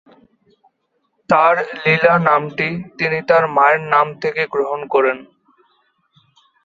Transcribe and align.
তার 1.29 1.55
"লীলা" 1.83 2.13
নামটি 2.27 2.67
তিনি 2.97 3.17
তার 3.29 3.43
মায়ের 3.55 3.81
নাম 3.93 4.07
থেকে 4.21 4.41
গ্রহণ 4.53 4.81
করেন। 4.93 5.17